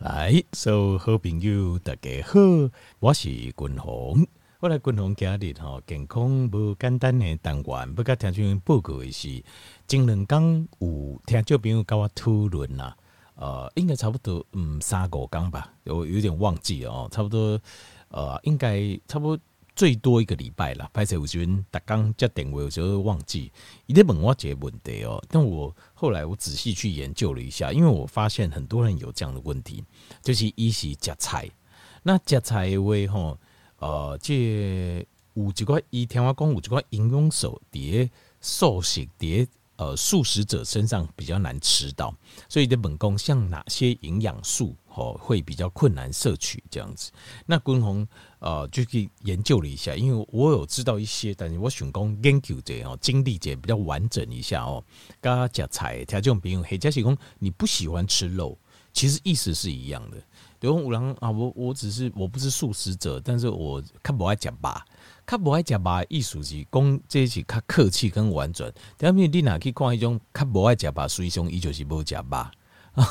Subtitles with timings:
[0.00, 2.40] 来，所有好朋友大家好，
[3.00, 4.26] 我是君鸿。
[4.58, 9.44] 我来君鸿今日吼健康无简单的单元，要甲听众报告的是，
[9.86, 12.96] 前两天有听众朋友跟我讨论啦，
[13.34, 17.60] 呃，应该差不多嗯三五天吧，我有点忘记哦，差不多
[18.08, 19.44] 呃，应该差不多。
[19.80, 23.50] 最多一个礼拜了，拍摄有时阵，逐工接电话有时候忘记。
[23.86, 29.82] 伊咧问我一个问题哦，但我后来我仔细去研究了一下，因为我发现很多人有这样的问题，
[30.20, 31.48] 就是伊是食菜，
[32.02, 33.38] 那食菜的话吼，
[33.78, 34.34] 呃，这
[35.32, 38.10] 有一寡伊听我讲有一寡营养素伫
[38.42, 42.14] 素食伫呃素食者身上比较难吃到，
[42.50, 47.10] 所以的本宫像哪些营养素吼会比较困难摄取这样子，
[47.46, 48.06] 那君鸿。
[48.40, 54.82] 呃，就去研究了一下，因为我有知道一些，但是我想讲研究者哦，经历者比较完整一下哦。
[55.20, 58.58] 刚刚讲菜，他这种朋友，或者是讲你不喜欢吃肉，
[58.92, 60.16] 其实意思是一样的。
[60.58, 64.84] 比如五郎啊，我我只是我不是素食者，但是我较不爱讲吧，
[65.26, 68.72] 较不爱讲吧，意思是讲这是较客气跟婉转。
[68.96, 72.50] 但是你哪去看一种较不爱讲吧，所以说伊就是不讲吧。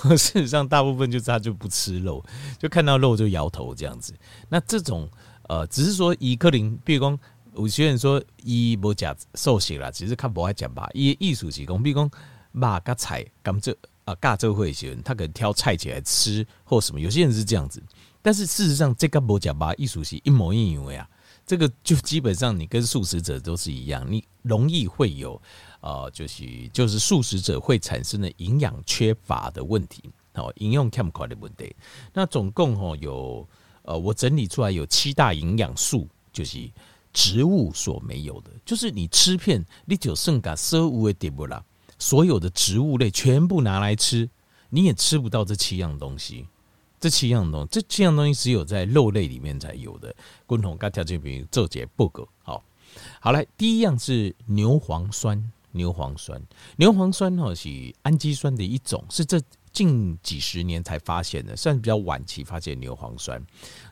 [0.09, 2.23] 事实上，大部分就是他就不吃肉，
[2.59, 4.14] 就看到肉就摇头这样子。
[4.50, 5.09] 那这种
[5.50, 7.19] 呃，只是说以克林，比如讲
[7.55, 10.88] 有些人说伊不食素食啦，只是看不爱食吧。
[10.94, 12.11] 伊艺术是讲，比如讲
[12.52, 13.75] 肉跟菜，甘蔗
[14.06, 17.00] 啊，尬这会些人他可能挑菜起来吃或什么。
[17.00, 17.81] 有些人是这样子，
[18.22, 21.09] 但是事实上这个不讲吧，艺术是一模一样呀。
[21.45, 25.41] 这个就基本上你跟素食者都是一样，你容易会有。
[25.81, 30.03] 呃，就是就是素食者会产生的营养缺乏的问题，
[30.34, 31.75] 哦，营养欠缺的问题。
[32.13, 33.47] 那总共哦有
[33.90, 36.70] 呃，我整理出来有七大营养素，就是
[37.12, 41.64] 植物所没有的，就是你吃片你就剩个生物的点不啦，
[41.98, 44.30] 所有的植物类全部拿来吃，
[44.70, 46.46] 你也吃不到这七样东西。
[47.00, 50.16] 这七样东，这七样东西只有在肉类里面才有的。
[50.46, 52.64] 共同跟条件比做解不够，好，
[53.20, 55.52] 好来，第一样是牛磺酸。
[55.72, 56.42] 牛磺酸，
[56.78, 59.40] 牛磺酸哈是氨基酸的一种，是这
[59.79, 63.41] 近几十年才发现的，算是比较晚期发现牛磺酸。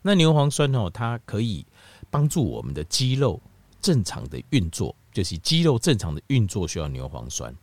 [0.02, 1.66] 那牛磺酸哦，它可以
[2.10, 3.42] 帮助我们的肌肉
[3.80, 7.56] 正常的运作，就是肌肉正常的运作需要牛磺酸。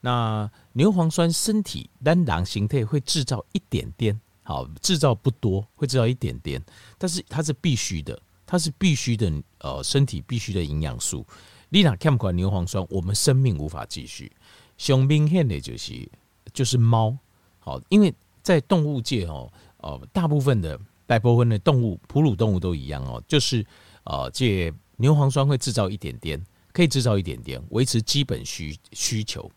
[0.00, 6.62] 那牛磺酸身体单囊形态会制造一点点，好，制造不多，会制造一点点，
[6.96, 11.26] 但是它是必须的，它是必须的，呃，身体必须的营养素。
[11.70, 14.30] 你若欠款牛磺酸，我们生命无法继续。
[14.78, 16.08] 熊明显的就是
[16.52, 17.18] 就是猫，
[17.64, 23.64] 好，因为在动物界哦，呃，大部分的大部分的动物，哺乳动物都一样哦，就是
[24.04, 26.38] 呃，这牛磺酸会制造一点点，
[26.74, 29.50] 可以制造一点点，维持基本需需求。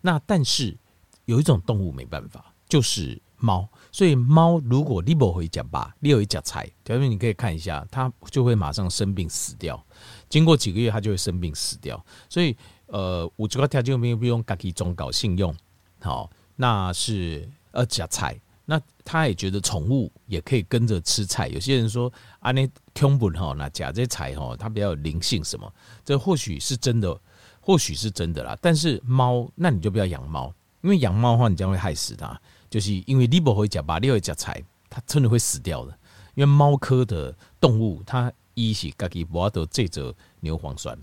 [0.00, 0.74] 那但是
[1.26, 3.68] 有一种动物没办法，就是猫。
[3.92, 9.84] 所以猫如果你不会讲吧，你有一讲菜，条件你可以看一下，它就会马上生病死掉。
[10.30, 12.02] 经过几个月，它就会生病死掉。
[12.30, 15.54] 所以，呃，我这个条件没有不用自己忠告信用，
[16.00, 18.40] 好，那是呃夹菜。
[18.64, 21.48] 那他也觉得宠物也可以跟着吃菜。
[21.48, 25.70] 有些人说啊，那恐怖哈，那夹这菜哈，它比较有灵性什么？
[26.04, 27.20] 这或许是真的，
[27.60, 28.56] 或许是真的啦。
[28.62, 32.40] 但是猫，那你就不要养猫，因为养猫的话，你将会害死它。
[32.70, 35.90] 就是因为你不会夹吧，你会夹菜，它真的会死掉的。
[36.34, 40.96] 因为猫科的动物，它一是自己无法得这则牛磺酸，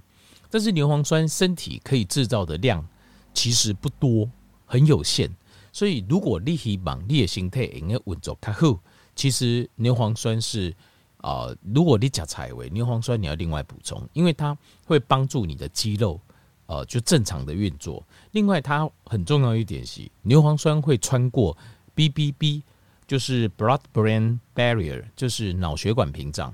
[0.50, 2.88] 但是牛磺酸身体可以制造的量
[3.34, 4.28] 其实不多，
[4.66, 5.30] 很有限。
[5.72, 8.80] 所以如果你希望你的心态应该运作较好，
[9.16, 10.72] 其实牛磺酸是
[11.18, 16.20] 啊、呃，如果你加菜为牛磺酸，你要另外补充，因为它会帮助你的肌肉
[16.68, 18.02] 呃就正常的运作。
[18.32, 21.58] 另外，它很重要一点是牛磺酸会穿过
[21.96, 22.64] BBB，
[23.06, 26.54] 就是 Blood-Brain Barrier，就是脑血管屏障。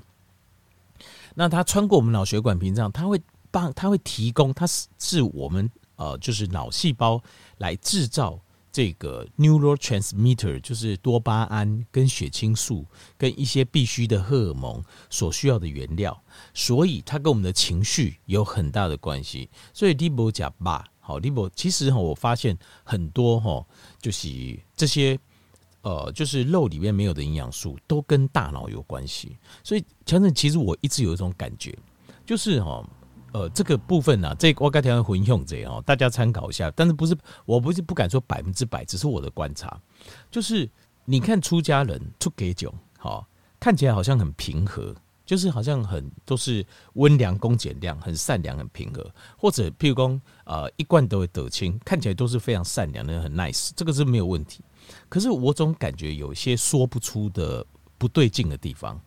[1.35, 3.21] 那它穿过我们脑血管屏障，它会
[3.51, 7.21] 帮，它会提供，它是是我们呃，就是脑细胞
[7.57, 8.39] 来制造
[8.75, 12.86] 这个 neurotransmitter，就是多巴胺跟血清素
[13.18, 16.22] 跟一些必须的荷尔蒙所需要的原料，
[16.54, 19.50] 所以它跟我们的情绪有很大的关系。
[19.74, 23.66] 所以利伯甲巴好利伯，其实哈，我发现很多哈，
[24.01, 24.27] 就是
[24.75, 25.18] 这些。
[25.81, 31.78] 呃，就是肉里面没有的营养素都跟大脑有关系，所以强正其实我一直有一种感觉，
[32.25, 32.83] 就是哈，
[33.35, 36.71] 呃，这个部分呢、啊，这我该条混用这样，大家参考一下。
[36.71, 39.77] 但是不是，我不是不敢说百分之百，只是我的观察，
[40.31, 40.69] 就是
[41.03, 43.27] 你看出家人出给酒，好
[43.59, 44.95] 看起来好像很平和，
[45.25, 49.05] 就是好像很都是温良恭俭让，很善良，很平和，
[49.37, 54.63] 或者譬如说呃一贯都会得清，看起来都是非常善良的，很 nice，这个是没有问题。
[55.09, 57.65] 可是我总感觉有一些说不出的
[57.97, 58.97] 不对劲的地方。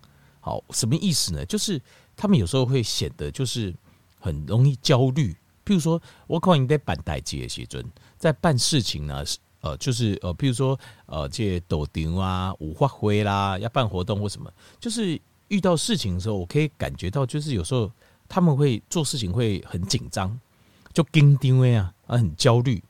[0.41, 1.47] 好，什么意思呢？
[1.47, 1.81] 就是
[2.15, 3.75] 他们有时候会显得就是
[4.19, 5.37] 很容易焦虑。
[5.65, 7.85] 譬如说，我可能在办代志的时阵，
[8.17, 9.23] 在办事情呢，
[9.61, 14.51] 呃，就是呃，譬如说呃，这些抖场啊、五花灰啦，要办活动或什么，
[14.81, 17.93] 就是遇到事情的时候，我可以感觉到，就是有时候
[18.27, 20.41] 他们会做事情会很紧张，
[20.95, 22.83] 就紧张啊，啊，很焦虑。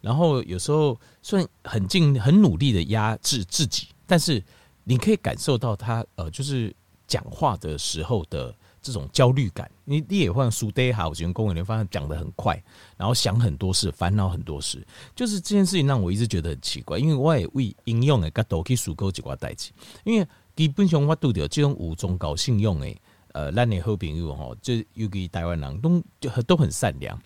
[0.00, 4.42] 然后有时候虽然很尽很努力的压制自己，但是
[4.84, 6.74] 你可以感受到他呃，就是
[7.06, 8.54] 讲话的时候的。
[8.82, 12.60] 这种焦虑感，你你也会输得好，我觉得公务员发现讲得很快，
[12.96, 14.84] 然后想很多事，烦恼很多事，
[15.14, 16.98] 就是这件事情让我一直觉得很奇怪。
[16.98, 19.70] 因为我也为应用的角度去思考几挂代志，
[20.04, 20.26] 因为
[20.56, 22.94] 基本上我拄到这种有宗教信用的，
[23.32, 27.16] 呃，咱的好朋友哈，就尤其台湾人都就都很善良，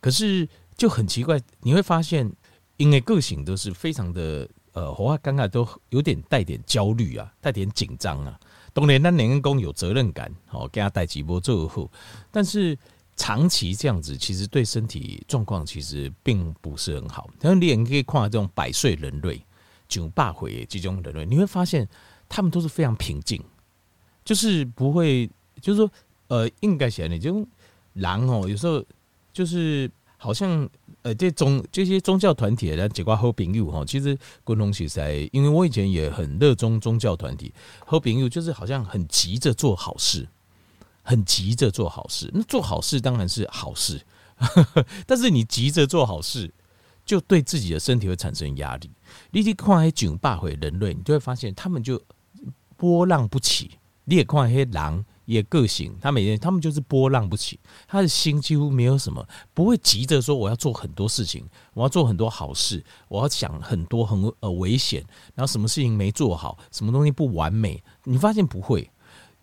[0.00, 2.28] 可是就很奇怪，你会发现，
[2.78, 8.40] 因为个性都是非常的，呃，我刚刚都有点带点焦虑啊，带点紧张啊。
[8.72, 11.90] 当然，咱员工有责任感，好给他带几波做后，
[12.30, 12.76] 但是
[13.16, 17.28] 长期这样子，其实对身体状况其实并不是很好。
[17.38, 19.44] 但是你也可以看这种百岁人类、
[19.86, 21.86] 九八回这种人类，你会发现
[22.28, 23.42] 他们都是非常平静，
[24.24, 25.28] 就是不会，
[25.60, 25.90] 就是说，
[26.28, 27.46] 呃，应该写你这种
[27.92, 28.82] 狼哦，有时候
[29.34, 29.90] 就是
[30.22, 30.68] 好像。
[31.04, 37.52] 呃，这宗这些宗教团体的结果好朋友哈，其实共同其实，因为我以前也很热衷宗教团体，
[37.84, 40.28] 好朋友就是好像很急着做好事，
[41.02, 42.30] 很急着做好事。
[42.32, 44.00] 那做好事当然是好事，
[45.04, 46.54] 但是你急着做好事，
[47.04, 48.88] 就对自己的身体会产生压力。
[49.32, 52.00] 你去看那九八回人类，你就会发现他们就
[52.76, 53.72] 波浪不起。
[54.04, 55.04] 你也看那些狼。
[55.24, 65.04] 也个性，他每天他们就是波浪不起，他的心几乎没有什么，不会急着说我要做很多事情，我要做很多好事，我要想很多很呃危险，
[65.34, 68.90] 然后什么事情没做好，什么东西不完美，你发现不会？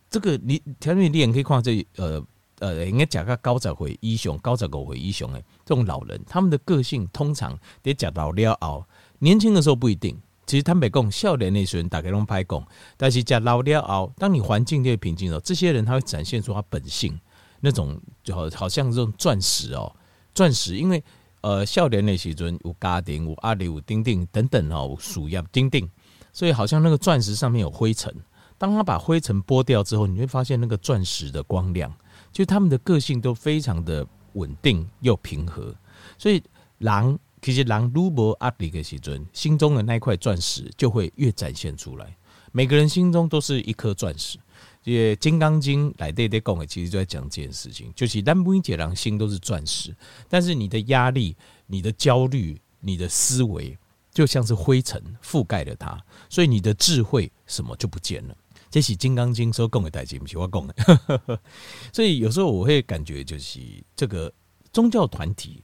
[0.09, 2.21] 这个你条件你也可以看这呃
[2.59, 8.85] 呃，应该讲个高十岁以上，高十五岁以上的这种老人，他们的个性通常得讲到了熬，
[9.19, 10.19] 年轻的时候不一定。
[10.49, 12.67] 其实坦白讲，笑脸那些人大概拢拍讲，
[12.97, 17.19] 但是在老了后，当你环境越平静的时候，这些人他会展现出他本性
[17.59, 19.95] 那种，就好好像这种钻石哦，
[20.33, 21.03] 钻石，因为
[21.41, 25.87] 呃笑脸那时阵有家庭有阿里有丁丁等等哦，树叶丁丁，
[26.33, 28.11] 所以好像那个钻石上面有灰尘，
[28.57, 31.93] 当他把灰尘剥掉之后，你会发现那个钻石的光亮，
[32.31, 34.03] 就他们的个性都非常的
[34.33, 35.75] 稳定又平和，
[36.17, 36.41] 所以
[36.79, 37.19] 狼。
[37.41, 42.15] 其实人越没压力的时尊，心中的那块钻石就会越展现出来。
[42.51, 44.37] 每个人心中都是一颗钻石。
[44.81, 49.95] 这《金刚经》来对对讲的，其实就在讲这件事情，就是咱每一个人心都是钻石，
[50.27, 51.35] 但是你的压力、
[51.67, 53.77] 你的焦虑、你的思维，
[54.11, 58.35] 就像是灰尘覆盖了它，所以你的智慧什么就不见了。
[58.71, 61.39] 这是《金刚经》说讲的代志，不是我讲的。
[61.93, 63.59] 所以有时候我会感觉，就是
[63.95, 64.33] 这个
[64.73, 65.61] 宗教团体。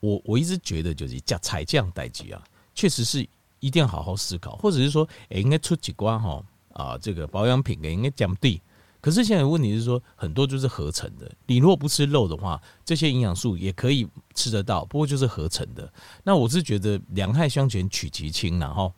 [0.00, 2.42] 我我一直觉得就是讲采这样代志啊，
[2.74, 3.26] 确实是
[3.60, 6.42] 一定要好好思考，或者是说，哎，应该出几关哈
[6.72, 8.60] 啊，这个保养品应该讲对。
[9.00, 15.90] 可是现在问题是说，很多就是合成的，你如果不吃肉的话，这些营养素也可以吃得到，不过就是合成的。
[16.24, 18.92] 那我是觉得两害相权取其轻，然后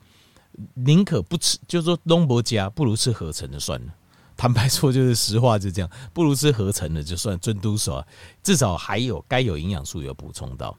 [0.75, 3.95] 宁可不吃，就是说东伯家不如吃合成的算了。
[4.39, 8.03] 坦白说，就是实话，就这样，不如吃合成的就算尊嘟手，
[8.43, 10.75] 至少还有该有营养素有补充到。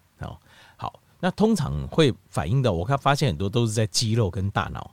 [1.21, 4.91] 那通常会反映到，我看发现很多都是在肌肉跟大脑，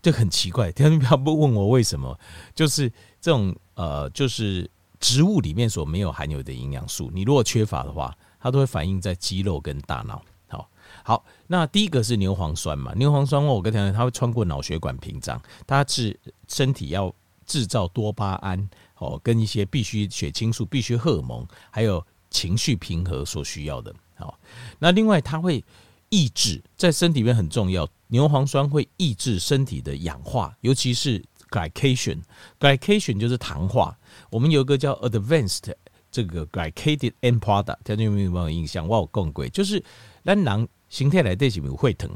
[0.00, 0.72] 就很奇怪。
[0.72, 2.18] 天不要不问我为什么，
[2.54, 2.88] 就是
[3.20, 10.22] 这种呃，就是植物里面所没有含有的营养素，你如果缺乏的话，它都会反映在肌肉跟大脑。
[10.46, 10.70] 好，
[11.02, 17.12] 好，那第一个是牛磺酸嘛，牛磺酸我跟你讲，它会穿过脑血管屏障，它是身体要
[17.44, 23.92] 制造多巴胺哦，跟一些必须血清素、必须荷尔蒙，还有情绪平和所需要的。
[24.24, 24.38] 好，
[24.78, 25.62] 那另外它会
[26.08, 33.94] 抑制在身体里面很重要，牛磺酸会抑制身体的氧化，尤其是 glycation，glycation 就是糖化。
[34.30, 35.74] 我们有一个叫 advanced
[36.10, 38.88] 这个 glycated end product，大家有没有印象？
[38.88, 39.84] 我有讲过，就是
[40.24, 42.08] 咱人形态来对是会疼，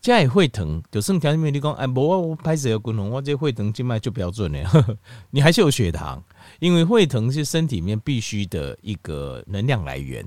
[0.00, 4.98] 这也会疼，就剩条件面你讲，哎，我我拍摄要滚红，我这会疼静脉就标准了，
[5.30, 6.24] 你还是有血糖，
[6.58, 10.26] 因为会疼是身体里面必须的一个能量来源。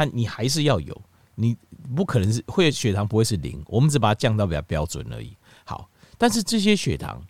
[0.00, 1.02] 它你还是要有，
[1.34, 1.56] 你
[1.94, 5.36] 不可能是会血糖不会是零，我们只把它降到比较标准而已。
[5.64, 7.22] 好，但是这些血糖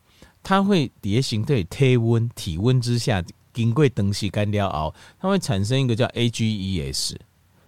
[0.42, 3.22] 它会叠形对体温体温之下，
[3.52, 7.16] 经过东西干掉熬，它会产生一个叫 AGEs。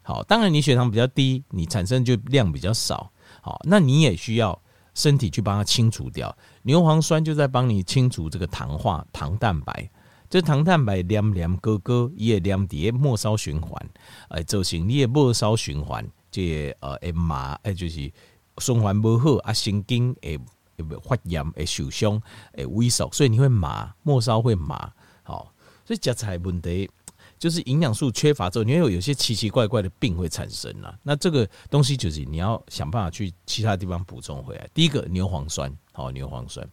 [0.02, 3.10] 好，当然你血糖比较低，你产生就量比较少。
[3.40, 4.56] 好，那你也需要
[4.94, 6.36] 身体去帮它清除掉。
[6.62, 9.90] 牛磺酸就在帮你清除这个糖化糖蛋白。
[10.32, 13.90] 这糖蛋白黏黏哥哥伊会黏在末梢循环，
[14.28, 18.10] 哎，造成你的末梢循环，这呃会麻，哎，就是
[18.56, 20.38] 循环不好啊，神经会
[20.78, 22.18] 会发炎，会受伤，
[22.54, 24.90] 会萎缩，所以你会麻，末梢会麻。
[25.22, 25.52] 好，
[25.84, 26.90] 所以食菜问题
[27.38, 30.98] 就是营养素缺乏之后，你会有有些奇奇怪怪的病会产生了。
[31.02, 34.66] 那这个东西就是你要想办法去其他地方补充回来。
[34.72, 36.66] 第一个牛磺酸，好，牛磺酸，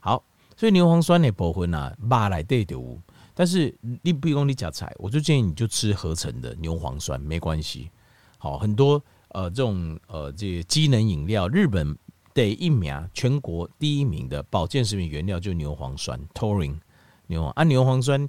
[0.00, 0.24] 好。
[0.56, 3.00] 所以牛磺酸的部分啊，肉内底就有，
[3.34, 7.90] 但是你不用你加菜，我就建议你就吃合成的牛磺酸，没关系。
[8.38, 11.96] 好，很多呃这种呃这个机能饮料，日本
[12.32, 16.78] 第一名，全国第一名的保健食品原料就是牛磺酸 Taurine
[17.26, 18.22] 牛磺啊，牛磺酸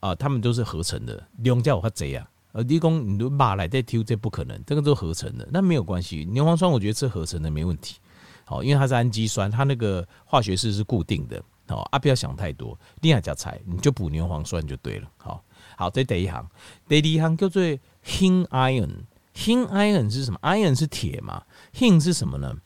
[0.00, 6.24] 啊、呃，他们都是合成的，量叫我发贼啊，呃，你讲你都肉内底抽，这不可能，这个都合成的，那没有关系。
[6.30, 7.96] 牛磺酸我觉得吃合成的没问题，
[8.44, 11.42] 好，因为它是氨基酸，它那个化学式是固定的。
[11.68, 12.78] 好啊，不要想太多。
[13.00, 15.10] 另外加菜，你就补牛磺酸就对了。
[15.16, 15.42] 好，
[15.76, 16.48] 好，这第一行，
[16.88, 17.62] 第二行叫做
[18.04, 18.90] Heme Iron。
[19.34, 21.42] Heme Iron 是什么？Iron 是铁嘛
[21.74, 22.56] ？Heme 是什么呢？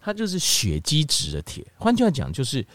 [0.00, 1.66] 它就是血基质的铁。
[1.76, 2.66] 换句话讲，就是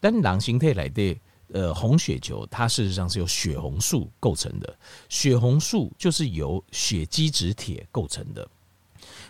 [0.00, 4.78] 单狼形态来的呃红血球，它事实上是由血红素构成的。
[5.08, 8.46] 血红素就是由血基质铁构成的。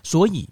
[0.02, 0.49] 所以，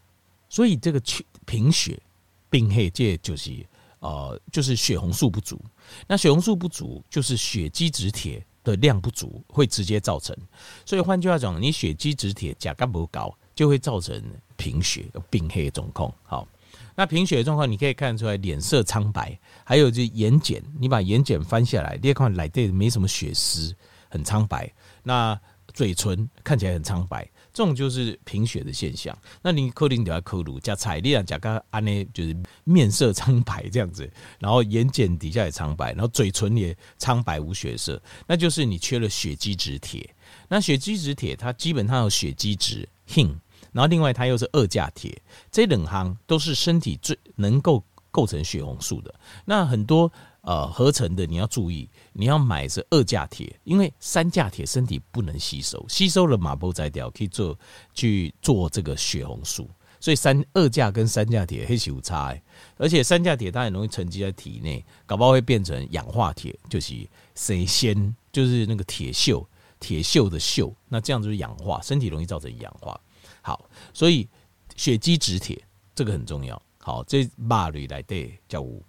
[0.48, 2.00] 所以这个缺贫血
[2.48, 3.66] 病害这就是。
[4.00, 5.62] 呃，就是血红素不足，
[6.06, 10.36] 那血红素不足就是血基质铁的量不足，会直接造成。
[10.84, 14.22] 所以换句话讲，你血基质铁甲干不高，就会造成
[14.56, 16.12] 贫血、病黑的状况。
[16.22, 16.48] 好，
[16.94, 23.74] 那贫血的状况，你可以看出来脸色苍白，还有就眼睑，你把眼睑翻下来，你看来对没什么血丝，
[24.08, 24.72] 很苍白。
[25.02, 25.38] 那
[25.72, 27.28] 嘴唇看起来很苍白。
[27.52, 29.16] 这种就是贫血的现象。
[29.42, 40.08] 那你可能就要考虑加彩粒啊，加个安呢，就是面色苍白这样子，然后眼睑底下也苍白，然后嘴唇也苍白无血色，那就是你缺了血基质铁。
[40.48, 43.34] 那血基质铁它基本上有血基质 hem，
[43.72, 49.14] 然后另外它又是二价铁，这两行都是身体最能够构成血红素的。
[49.44, 50.12] 那很多。
[50.42, 57.58] 呃，合成的你要注意，你要买是二价铁，因为三价铁身体不能吸收，吸收了马波摘掉，可以做
[57.92, 59.68] 去做这个血红素，
[60.00, 62.34] 所以三二价跟三价铁黑是有差，
[62.78, 66.94] 而且三价铁它很容易沉积在体内，搞不好会变成氧化铁，就是
[67.34, 69.44] 谁先就是那个铁锈，
[69.78, 72.98] 铁锈的锈，那这样就氧化，身体容易造成氧化。
[73.42, 74.26] 好，所以
[74.74, 75.62] 血基质铁
[75.94, 76.60] 这个很重要。
[76.78, 78.82] 好，这马驴来对叫五。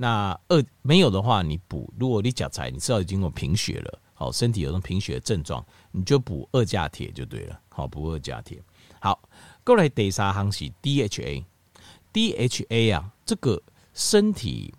[0.00, 1.92] 那二没有的话，你补。
[1.98, 7.60] 如果你脚材你知道已经有贫血了，好，身体有种贫血的症状，你就补二价铁就对了。
[7.68, 8.62] 好，补二价铁。
[9.00, 9.20] 好，
[9.64, 13.60] 过来第三行是 DHA，DHA 啊，这个
[13.92, 14.72] 身体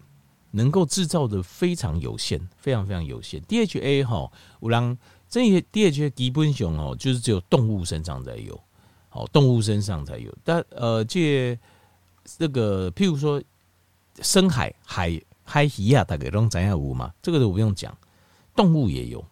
[0.52, 3.42] 能够制造的非常有限，非常非常有限。
[3.42, 4.98] DHA 哈，我让
[5.28, 8.58] 这些 DHA 基本上哦，就是只有动物身上才有，
[9.10, 10.34] 好，动物身上才有。
[10.46, 11.60] 但呃，这
[12.24, 13.44] 这个譬如说。
[14.22, 17.14] 深海海海鱼啊，大概拢知影有嘛？
[17.22, 17.96] 这个都不用讲，
[18.56, 19.26] 动物也有，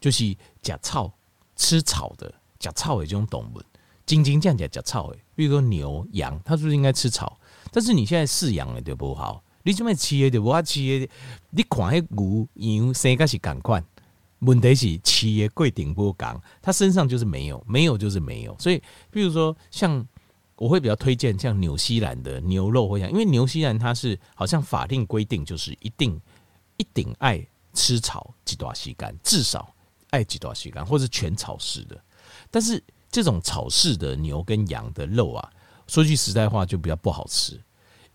[0.00, 0.24] 就是
[0.62, 1.12] 食草
[1.56, 3.62] 吃草的，食草的这种动物，
[4.04, 7.38] 真真正正食草的，比如说牛羊，它是不是应该吃草？
[7.70, 11.10] 但是你现在饲养的就不好，你怎么饲的就不好饲的？
[11.50, 13.82] 你看那牛羊生个是赶快，
[14.40, 18.56] 问题是饲的过程不讲，它身上就是没有，没有就是没有。
[18.58, 20.06] 所以，比如说像。
[20.56, 26.20] 我会比较推荐像纽西兰的牛肉，或像，因为纽西兰它是好像法定规定，就是一定
[26.76, 29.74] 一定爱吃草几多西干，至少
[30.10, 32.00] 爱几多西干，或是全草式的。
[32.50, 35.50] 但是这种草式的牛跟羊的肉啊，
[35.88, 37.60] 说句实在话就比较不好吃，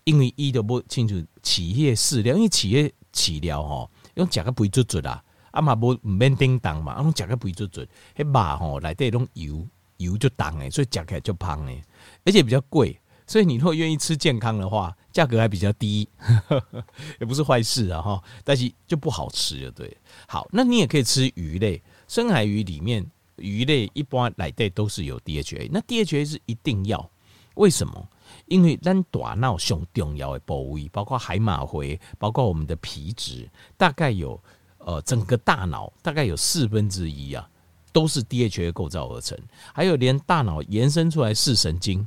[0.04, 7.84] 因为一都不清楚企业饲料，因为企业饲料哈用甲个不会做做啦，啊嘛不唔免叮当嘛，啊用甲个不会做做，
[8.16, 9.66] 迄肉吼来带种油
[9.98, 11.84] 油就重诶，所以食起来就胖诶。
[12.24, 16.84] 而且比较贵，所以你如果愿意吃健康的话，价格还比较低，呵 呵
[17.20, 18.22] 也不是坏事啊哈。
[18.44, 19.96] 但是就不好吃，就对。
[20.28, 23.04] 好，那你也可以吃鱼类，深海鱼里面
[23.36, 27.10] 鱼类一般来对都是有 DHA，那 DHA 是一定要，
[27.54, 28.08] 为什么？
[28.46, 34.40] 因为咱大脑上重要的部位，包括海马回，包括我们的皮质，大概有
[34.78, 37.49] 呃整个大脑大概有四分之一啊。
[37.92, 39.36] 都是 DHA 构造而成，
[39.74, 42.06] 还有连大脑延伸出来视神经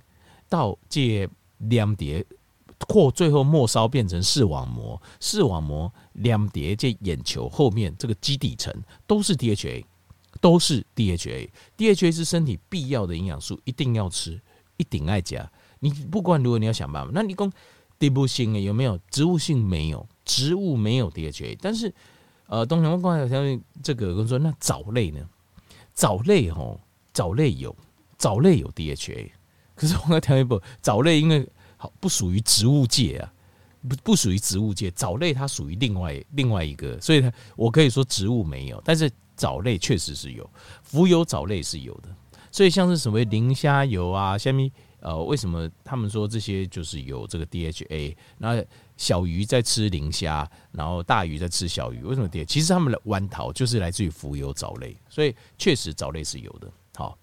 [0.49, 2.25] 到这两碟
[2.87, 8.73] 或最后末梢变成视网膜，视网膜两叠这眼球后面这个基底层
[9.07, 9.83] 都是 DHA，
[10.41, 14.39] 都是 DHA，DHA 是身体必要的营养素，一定要吃，
[14.77, 15.49] 一定爱加。
[15.79, 17.51] 你不管如果你要想办法，那你讲
[17.99, 18.99] 植物性的有没有？
[19.09, 21.93] 植物性没有，植物没有 DHA，但是
[22.47, 25.25] 呃，东阳光相信这个跟说，那藻类呢？
[25.93, 26.79] 藻类吼，
[27.13, 27.75] 藻类有，
[28.17, 29.29] 藻类有 DHA，
[29.75, 31.47] 可是我要调一步，藻类因为
[31.77, 31.91] 好。
[31.99, 33.33] 不属于植物界啊，
[33.87, 40.49] 不不属于植物界，藻类它属于另外另外一个，所以它我可以说植物没有，但是藻类确实是有，
[40.81, 42.09] 浮游藻类是有的，
[42.51, 48.15] 所以像是什么磷虾油啊，下面呃，为什么他们说这些就是有这个 DHA？
[48.37, 48.63] 那
[49.03, 56.71] 小鱼在吃磷虾，然后大鱼在吃小鱼，为什么跌其实他们的弯桃就是来自于浮游藻类，所以确实藻类是有的。
[56.95, 57.17] 好，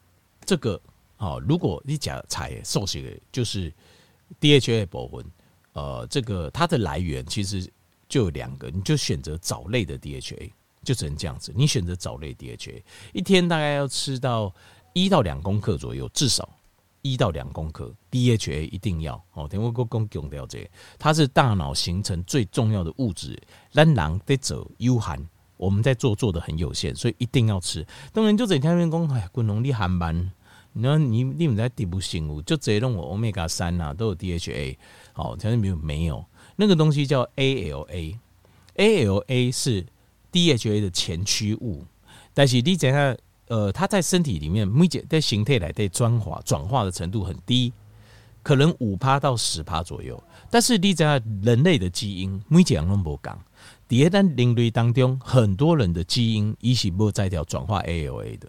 [0.45, 0.79] 这个
[1.17, 3.73] 好，如果你讲采受血就是。
[4.41, 5.25] DHA 部分，
[5.73, 7.69] 呃，这个它的来源其实
[8.09, 10.53] 就有两个，你就选择藻类的 DHA，
[10.85, 11.53] 就只能这样子。
[11.53, 12.81] 你选择藻类 DHA，
[13.13, 14.55] 一天大概要吃到
[14.93, 16.49] 一到两公克左右，至少
[17.03, 19.47] 一到两公克 DHA 一定要哦。
[19.49, 23.41] 等我讲强调这个，它是大脑形成最重要的物质。
[23.73, 25.27] 咱人得走有限，
[25.57, 27.87] 我们在做做的很有限，所以一定要吃。
[28.13, 30.33] 当然就整天人讲，哎，滚农力还慢。
[30.73, 34.77] 那你你们在底部性物就直接用我欧米伽三呐，都有 DHA，
[35.13, 38.21] 好，条件比如没有那个东西叫 ALA，ALA
[39.51, 39.85] 是
[40.31, 41.85] DHA 的前驱物，
[42.33, 43.17] 但是你讲下，
[43.51, 47.73] 呃，它在身体里面每节在形态来对转化转化的程度很低，
[48.45, 50.23] 可能五趴到十趴左右。
[50.49, 53.37] 但是你讲下人类的基因每节都不讲，
[53.89, 58.49] 第二单人类当中很多人的基因一起不在掉转化 ALA 的。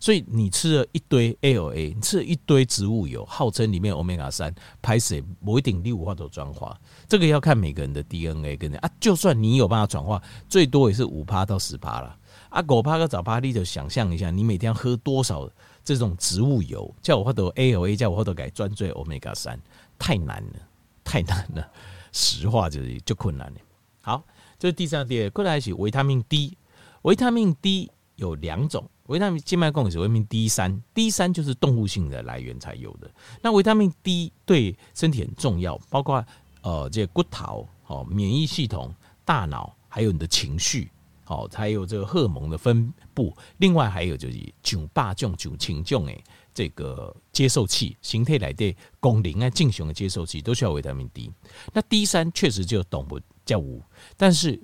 [0.00, 12.16] 所以你吃了一堆 ALA，你吃了一堆植物油，号称里面欧米伽三，拍摄某一定第五化都转化，这个要看每个人的 DNA 跟啊，就算你有办法转化，最多也是五趴到十趴了
[12.52, 15.48] 啊，狗趴跟十趴，你就想象一下，你每天要喝多少
[15.82, 19.58] 这种植物油，叫我话都 ALA，叫我话都改专做欧米伽三，
[19.98, 20.60] 太难了，
[21.02, 21.66] 太难了，
[22.12, 23.60] 实话就是就困难了。
[24.02, 24.22] 好，
[24.58, 26.58] 这是第三点，过来是维他命 D，
[27.02, 28.86] 维他命 D 有两种。
[29.06, 33.10] 维他命静脉供给是维他命 D 三，D 三就是动物性的来源才有的。
[33.40, 36.24] 那维他命 D 对身体很重要，包括
[36.60, 40.90] 呃这个骨头、哦免疫系统、大脑，还有你的情绪，
[41.32, 43.34] 好，还有这个荷尔蒙的分布。
[43.56, 51.32] 另外还有就是九霸种九情种诶，这个接受器形态来的功能啊，进行的接受器都需要维他命 D。
[51.72, 53.82] 那 D 三确实就动物较无，
[54.18, 54.60] 但是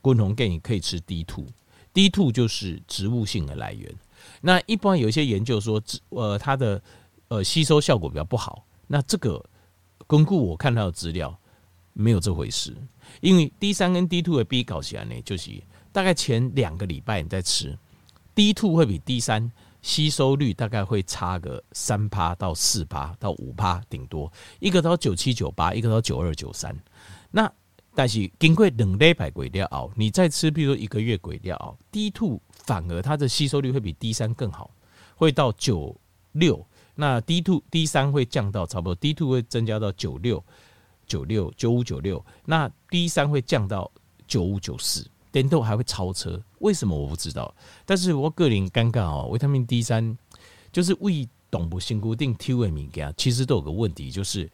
[0.00, 1.46] 滚红建议可以吃 D two。
[1.92, 3.94] D two 就是植物性的来源，
[4.40, 6.82] 那一般有一些研究说，呃，它的
[7.28, 8.66] 呃吸收效果比较不好。
[8.88, 9.44] 那这个
[10.08, 11.38] 根据我看到的资料，
[11.92, 12.76] 没有这回事。
[13.20, 15.50] 因为 D 三跟 D two 的比搞起来呢，就是
[15.92, 17.76] 大概前两个礼拜你在吃
[18.34, 19.50] D two 会比 D 三
[19.82, 26.76] 吸收率大概会差个三趴到四趴到五趴，顶多一个到九七九八，一个到九二九三。
[27.30, 27.50] 那
[27.94, 34.70] 但是经过两礼拜过了后，你再吃，比如说一个月过了后，D two 反而它的吸收率会比 D 三更好，
[35.16, 35.98] 会到九
[36.32, 36.64] 六。
[36.94, 40.44] 那 D two D 三会降到差不多，D two 会增加到九六
[41.10, 43.90] 九六九五九六，那 D 三会降到
[44.28, 46.40] 九五九四，点都还会超车。
[46.60, 47.52] 为什么我不知道？
[47.84, 50.16] 但是我个人尴尬哦，维他命 D 三
[50.72, 54.48] 就是为动不性固定 T 为物件，其实都有个问题，就是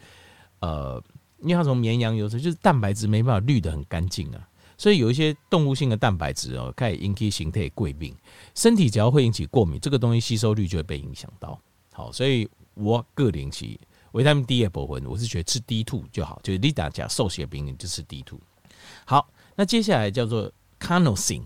[0.61, 1.03] 呃。
[1.41, 8.17] 因为它从绵羊油脂，就是蛋白质没办法滤得很干净啊，所以有一些动物性的蛋白质哦，可以引起形态过敏，
[8.55, 11.61] 身体只要会引起过敏，这个东西吸收率就会被影响到。
[11.93, 13.67] 好，所以我个人是
[14.17, 18.41] 维他命 D 也不分，我是觉得吃 D two 就好，就是你大家受血病人就吃 D two。
[19.05, 20.51] 好，那接下来叫做
[20.81, 21.43] Carnosine，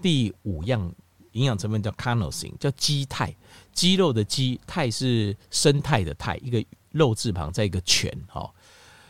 [0.00, 0.94] 第五样
[1.32, 3.34] 营养成分叫 Carnosine，叫肌肽，
[3.72, 8.48] 肌肉的肌，肽是生态的肽，一个肉字旁再一个犬，哈。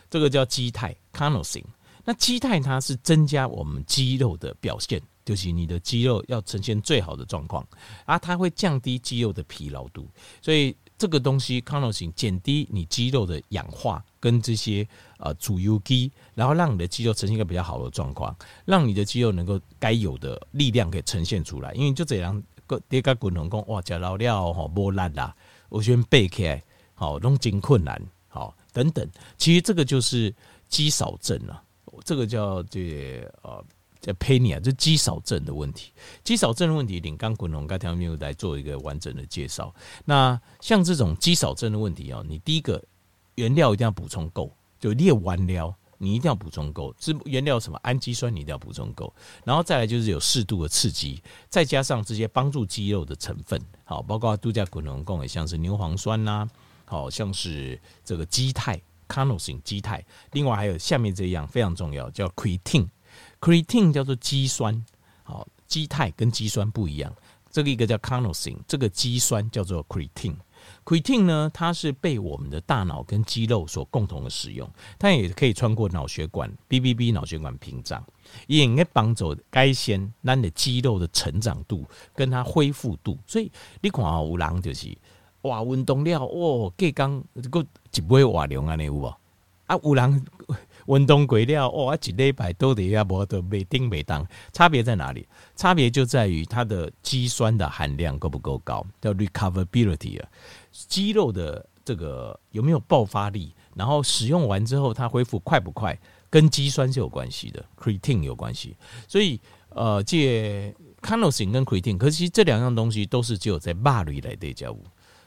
[0.09, 1.63] 这个叫肌肽 carnosine
[2.05, 7.63] 那肌肽它是增加我们肌肉的表现，就是你的肌肉要呈现最好的状况，
[8.05, 10.07] 啊，它会降低肌肉的疲劳度，
[10.41, 14.87] 所以这个东西 carnosine 减低你肌肉的氧化跟这些
[15.17, 25.35] 呃主油基，然后让你的肌肉呈现一个比较好的状况，让你的肌肉能够该有的力量可以呈现出来，因为就这样个跌个滚筒工哇，吃老料哈波烂啦，
[25.67, 26.63] 我先背起来
[26.93, 28.55] 好，弄真困难好。
[28.71, 29.05] 等等，
[29.37, 30.33] 其实这个就是
[30.69, 31.61] 肌少症啊，
[32.05, 33.61] 这个叫这呃
[34.03, 35.93] 叫 penia，就肌少症的问题。
[36.25, 39.73] 肌少症的问题，领刚滚龙刚条没有来做一个完整的介绍。
[40.03, 42.83] 那像这种肌少症的问题哦，你第一个
[43.35, 46.93] 原料一定要补充够，就列完料，你一定要补充够。
[46.99, 49.13] 是原料什么氨基酸，你一定要补充够。
[49.45, 56.45] 然后再来就是有适度的刺激，再加上这些帮助肌肉的成分，好，包括度假滚龙贡，像是牛磺酸呐、
[56.83, 60.05] 好像是这个肌肽 carnosine 肌肽。
[60.33, 62.89] 另外还有下面这一样非常重要，叫 creatine
[63.43, 64.85] Creatine 叫做肌酸，
[65.23, 67.13] 好，肌肽跟肌酸不一样。
[67.51, 70.37] 这个一个叫 carnosine，这个肌酸叫做 creatine。
[70.85, 78.01] creatine 呢，它是被我们的大脑跟肌肉所共同的使用，它也可以穿过脑血管 BBB 脑血管屏障，
[78.47, 83.19] 也应该帮助改善咱的肌肉的成长度跟它恢复度。
[83.27, 83.51] 所以
[83.81, 84.97] 你看啊，有人就是
[85.41, 87.61] 哇运动了哦，隔刚个
[87.93, 89.03] 一杯瓦凉啊，你有无？
[89.65, 90.25] 啊，有人。
[90.87, 95.27] 运动过了，哦，一礼拜都得要无都没叮每当，差别在哪里？
[95.55, 100.27] 差别就在于它的肌酸的含量够不够高，叫 recoverability 啊，
[100.71, 105.97] 肌肉的这个有没有爆发力，然后使用完之后它恢复快不快，
[106.29, 108.75] 跟肌酸是有关系的，creatine 有关系。
[109.07, 114.83] 所以呃，借 carnosine 跟 creatine，可是其实这两样东西都是只有在肉类来的交互，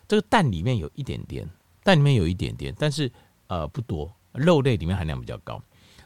[0.07, 1.49] 这个蛋里面有一点点，
[1.83, 3.11] 蛋里面有一点点，但是
[3.49, 4.12] 呃不多。
[4.37, 5.62] 肉类里面含量比较高，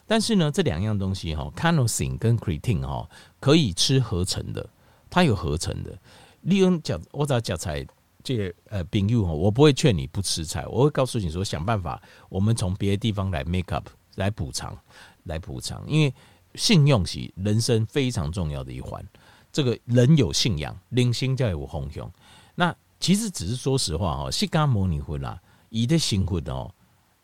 [0.07, 4.69] 但是呢，这两样东西哈，carnosine 跟 creatine 哈，可以吃合成的，
[5.09, 5.97] 它有合成的。
[6.43, 7.87] 利用讲，我只要讲菜，
[8.25, 14.77] 这呃，朋友哈，我不会劝你不吃菜，我会告诉你说，想办法，我们从别的地方来 make up，来补偿，
[15.25, 15.85] 来补偿。
[15.87, 16.13] 因为
[16.55, 19.05] 信用是人生非常重要的一环，
[19.53, 22.11] 这个人有信仰，灵性才有方向。
[22.55, 26.75] 那其实只是说实话哈，释迦牟尼佛啦，以的幸福哦。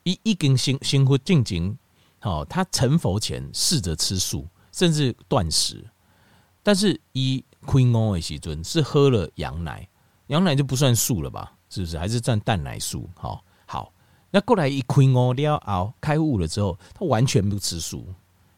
[0.06, 1.76] 一一根辛辛苦进京，
[2.20, 5.84] 好，他成佛前试着吃素，甚至断食，
[6.62, 9.88] 但是一亏哦的时阵是喝了羊奶，
[10.28, 11.52] 羊奶就不算素了吧？
[11.68, 11.98] 是不是？
[11.98, 13.10] 还是占蛋奶素？
[13.16, 13.92] 好，好，
[14.30, 18.06] 那过来一亏哦了后开悟了之后，他完全不吃素，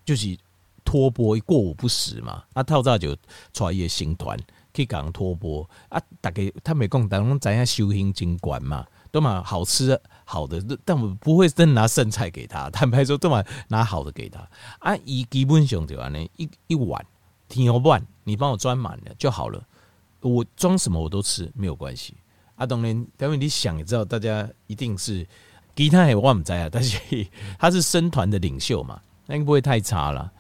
[0.05, 0.37] 就是
[0.85, 2.45] 托钵过午不食嘛。
[2.53, 3.17] 那套早就
[3.55, 4.39] 出一个新团
[4.75, 8.87] 去讲托钵啊，大概他没讲，当中咱要修行经管嘛。
[9.11, 12.69] 都嘛好吃好的，但我不会真拿剩菜给他。
[12.71, 14.41] 坦白说，都嘛拿好的给他。
[14.81, 17.05] 啊，一基本上就完呢，一一碗
[17.49, 19.63] 挺好碗，你帮我装满了就好了。
[20.21, 22.15] 我装什么我都吃，没有关系。
[22.57, 22.91] 啊，当然，
[23.21, 25.27] 因为你想也知道，大家一定是
[25.75, 27.27] 吉他也我不知啊， 但是
[27.59, 30.31] 他是生团的领袖嘛，那应该不会太差了。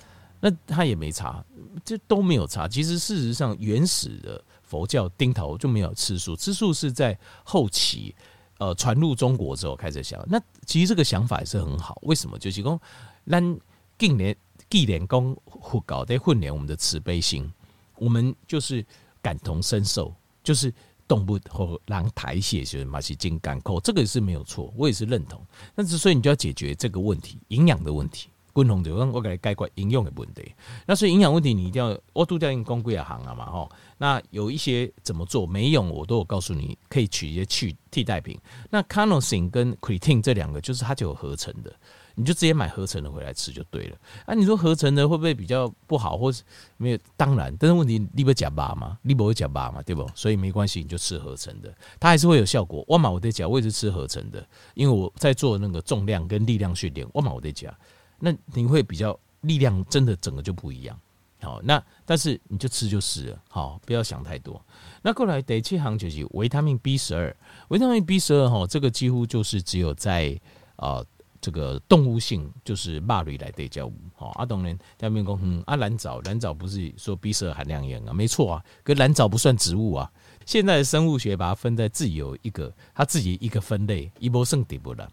[0.40, 1.44] 那他也没差，
[1.84, 2.68] 这都没有差。
[2.68, 8.14] 其实事实上，原始的佛教丁头就没有吃素，吃素是在后期。
[8.58, 11.98] 呃，传入中国之后开始想，那其实这个想法也是很好。
[12.02, 12.38] 为什么？
[12.38, 12.80] 就是说，
[13.26, 13.58] 咱
[13.96, 14.36] 近年
[14.68, 17.50] 纪念讲佛教在训练我们的慈悲心，
[17.96, 18.84] 我们就是
[19.22, 20.74] 感同身受，就是
[21.06, 25.40] 动物和让抬血就是马西金干扣，这个也是没有错，我也是认同。
[25.74, 28.28] 但是所以你就要解决这个问题，营养的问题。
[28.58, 30.52] 共同就我给你概括营养的问题，
[30.84, 38.36] 那所以营养问题你一定要我都在公贵行啊嘛吼，那有一些怎么做没用，我都有告诉你可以取一些去替代品。
[38.68, 41.72] 那 carnosine 跟 creatine 这两个就是它就有合成的，
[42.16, 43.96] 你就直接买合成的回来吃就对了。
[44.26, 46.42] 啊，你说合成的会不会比较不好，或是
[46.78, 46.98] 没有？
[47.16, 50.04] 当然，但是问题你不假巴嘛，你不会假巴嘛，对不？
[50.16, 52.84] 所以没关系，你就吃合成的，它还是会有效果。
[52.88, 54.44] 我嘛我得讲，我也是吃合成的，
[54.74, 57.72] 因为我在做那个重量跟力量训练，我嘛我得讲。
[58.18, 60.98] 那你会比较力量真的整个就不一样，
[61.40, 64.60] 好，那但是你就吃就是了，好，不要想太多。
[65.02, 67.34] 那过来第七行就是维他命 B 十二，
[67.68, 70.38] 维他命 B 十二哈，这个几乎就是只有在
[70.76, 71.04] 啊
[71.40, 74.30] 这个动物性，就是肉类来对叫好。
[74.30, 78.12] 阿东人下面讲，嗯，阿蓝藻，蓝藻不是说 B 十二含量严啊？
[78.12, 80.10] 没错啊，可蓝藻不算植物啊。
[80.44, 85.08] 现在的生物学把它分在自己有一个它自己一个分类，一波胜底部的，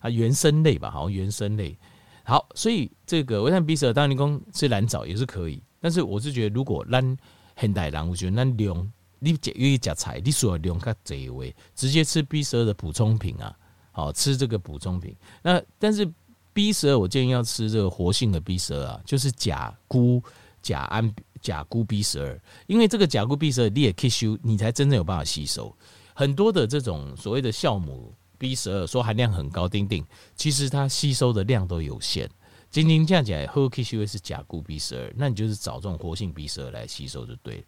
[0.00, 1.78] 啊，原生类吧，好像原生类。
[2.24, 7.16] 好，所以这个维他 B 十二，当然你讲吃蓝藻也是可以，但是我是觉得，如果咱
[7.56, 13.56] 现代人，我觉得咱量你节约食菜，你需要量较侪位，直接吃 B 十二的补充品啊，
[13.90, 15.16] 好吃这个补充品。
[15.42, 16.08] 那但是
[16.52, 20.22] B 十二，我建议要吃这个活性的 B 十二啊，就是甲钴、
[20.62, 25.74] 甲胺、甲钴 B 十二，因为这个甲钴 B 十二你也吸收，你才真正有办法吸收
[26.14, 28.14] 很多的这种所谓的酵母。
[28.40, 30.02] B 十二说含量很高，丁丁，
[30.34, 32.26] 其实它吸收的量都有限。
[32.70, 37.64] 仅仅这样讲，喝 K 吸 V 是甲固 B 十二，那你就是找这种活性 B 十二来吸收就对了。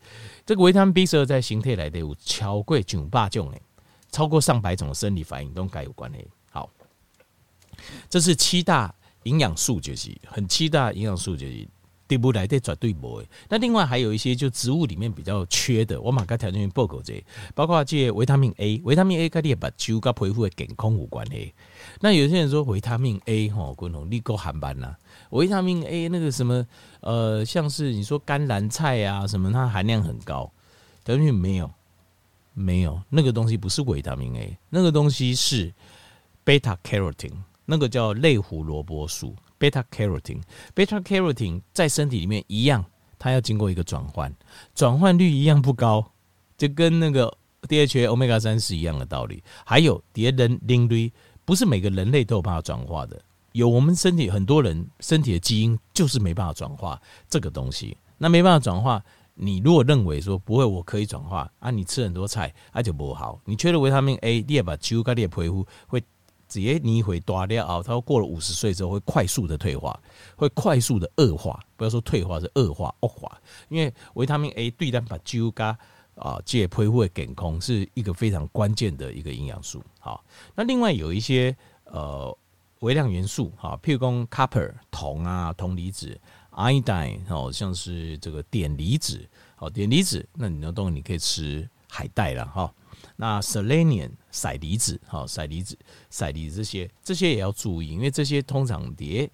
[0.46, 3.62] 这个维他命 B 十二在形态来的有超过九百种诶，
[4.10, 6.18] 超过上百种的生理反应都该有关的。
[6.50, 6.70] 好，
[8.08, 11.68] 这是七大营养素，就是很七大营养素，就是
[12.16, 13.28] 植物来的绝对不会。
[13.48, 17.22] 那另外还有一些就植物里面比较缺的，我马上条件报告这，
[17.54, 21.54] 包括这维他命 A，维他命 A 跟你把酒跟皮肤的健康有关系。
[22.00, 24.94] 那有些人说维他命 A 吼，共同你够含班呐？
[25.30, 26.66] 维他命 A 那个什么
[27.00, 30.50] 呃，像是你说甘蓝菜啊什么，它含量很高，
[31.04, 31.70] 等于没有
[32.54, 35.72] 没有那个东西不是维他命 A，那个东西是
[36.44, 37.32] beta carotene，
[37.64, 39.34] 那个叫类胡萝卜素。
[39.62, 42.84] Beta carotene，beta carotene 在身体里面一样，
[43.16, 44.34] 它要经过一个转换，
[44.74, 46.04] 转换率一样不高，
[46.58, 47.32] 就跟那个
[47.68, 49.40] DHA omega 三是一样的道理。
[49.64, 51.12] 还有别人领域，
[51.44, 53.22] 不是每个人类都有办法转化的，
[53.52, 57.96] 有我们身体很多人身体的基因就是没办法转化这个东西。
[58.18, 59.00] 那没办法转化，
[59.34, 63.40] 你如果认为说不会，我可以转化啊，你吃很多菜，那就不好。
[63.44, 66.02] 你缺了维他命 A，你也把肌肉跟你的皮肤会。
[66.52, 69.98] 直接你会大了啊，他说过了五十岁之后会快速的退化，
[70.36, 71.58] 会快速的恶化。
[71.78, 73.40] 不要说退化，是恶化恶化。
[73.70, 75.50] 因为维他命 A 对咱把肌肉
[76.14, 79.82] 啊，这皮肤的健康是一个非常关键的一个营养素。
[79.98, 80.22] 好，
[80.54, 82.36] 那另外有一些呃
[82.80, 92.70] 微量元素哈，譬如说 copper 铜啊，铜离子，iodine 哦，像是这个碘离子，好碘离子，那你能动你可以吃海带了哈。
[93.22, 95.78] 那 selenium 硒离子，好硒离子、
[96.10, 99.30] 硒离子这些，这些也要注意，因为这些通常碟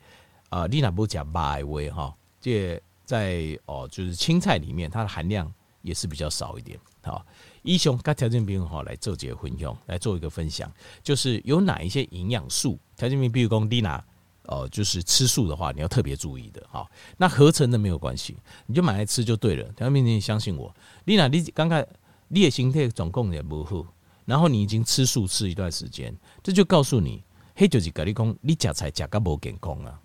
[0.50, 6.78] 啊，丽娜不讲百味哈，这在哦，就是青菜里面它的含量也是比较少一点。
[7.00, 7.24] 好，
[7.62, 10.70] 医生跟条件兵好来做结婚用来做一个分享，
[11.02, 14.04] 就是有哪一些营养素，条件兵比如说丽娜
[14.42, 16.62] 哦，就是吃素的话，你要特别注意的。
[16.70, 19.64] 哈，那合成的没有关系，你就买来吃就对了。
[19.72, 21.82] 条件兵，你相信我，丽娜你刚刚。
[22.28, 23.86] 你的心态总共也不好，
[24.24, 27.24] 然后你已经吃素吃一段时间，这就告诉你，
[27.56, 29.98] 黑就是跟你讲，你吃菜吃个不健康啊。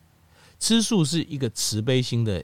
[0.59, 2.41] 吃素是一个慈悲心的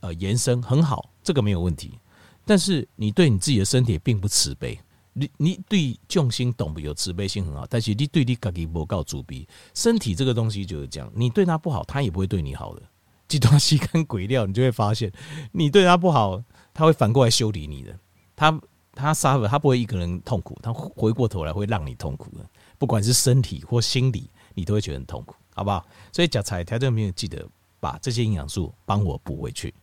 [0.00, 1.98] 呃延伸，很好，这个没有问题。
[2.44, 4.78] 但是你对你自己的身体并不慈悲，
[5.14, 9.48] 你你对众生懂不有慈悲心很好，但是你对你自己不够慈悲。
[9.72, 12.82] 身体这个东西就是这样，你对他不好，他也不会对你好的。
[13.26, 15.10] 这段时间鬼料，你就会发现，
[15.52, 17.98] 你对他不好，他会反过来修理你的。
[18.36, 18.60] 他。
[18.94, 22.44] 他杀了，他不会一个人痛苦，他回过头来会让你痛苦的，
[22.78, 25.84] 不管是身体或心理，你都会觉得很痛苦，好不好？
[26.12, 27.46] 所以，假财条件没有记得
[27.80, 29.74] 把这些营养素帮我补回去。